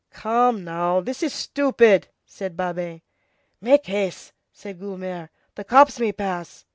[0.09, 3.03] "Come, now, this is stupid!" said Babet.
[3.61, 6.65] "Make haste!" said Guelemer, "the cops may pass."